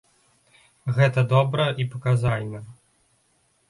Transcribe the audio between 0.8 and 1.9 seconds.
Гэта добра і